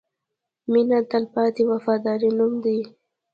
•مینه 0.71 0.99
د 1.03 1.07
تلپاتې 1.11 1.63
وفادارۍ 1.71 2.29
نوم 2.37 2.53
دی. 2.63 2.79